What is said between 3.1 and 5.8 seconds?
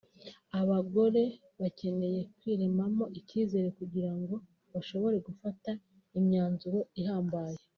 icyizere kugira ngo bashobore gufata